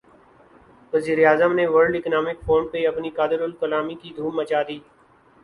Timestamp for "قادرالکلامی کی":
3.17-4.09